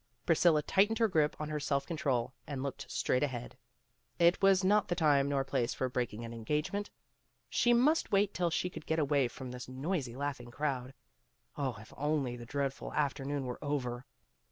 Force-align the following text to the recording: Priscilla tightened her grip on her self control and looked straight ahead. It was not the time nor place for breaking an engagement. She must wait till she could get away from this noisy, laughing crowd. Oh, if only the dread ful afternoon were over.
Priscilla 0.25 0.63
tightened 0.63 0.97
her 0.97 1.07
grip 1.07 1.35
on 1.39 1.47
her 1.49 1.59
self 1.59 1.85
control 1.85 2.33
and 2.47 2.63
looked 2.63 2.89
straight 2.89 3.21
ahead. 3.21 3.55
It 4.17 4.41
was 4.41 4.63
not 4.63 4.87
the 4.87 4.95
time 4.95 5.29
nor 5.29 5.43
place 5.43 5.75
for 5.75 5.87
breaking 5.89 6.25
an 6.25 6.33
engagement. 6.33 6.89
She 7.51 7.71
must 7.71 8.11
wait 8.11 8.33
till 8.33 8.49
she 8.49 8.67
could 8.71 8.87
get 8.87 8.97
away 8.97 9.27
from 9.27 9.51
this 9.51 9.69
noisy, 9.69 10.15
laughing 10.15 10.49
crowd. 10.49 10.95
Oh, 11.55 11.77
if 11.79 11.93
only 11.97 12.35
the 12.35 12.47
dread 12.47 12.73
ful 12.73 12.91
afternoon 12.95 13.45
were 13.45 13.59
over. 13.63 14.07